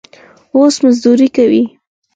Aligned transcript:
اوس 0.55 0.75
مزدوري 0.83 1.27
کوي. 1.35 1.63